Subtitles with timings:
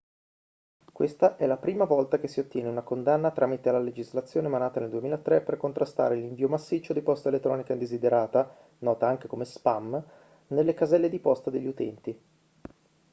[0.91, 4.89] questa è la prima volta che si ottiene una condanna tramite la legislazione emanata nel
[4.89, 10.03] 2003 per contrastare l'invio massiccio di posta elettronica indesiderata nota anche come spam
[10.47, 12.19] nelle caselle di posta degli utenti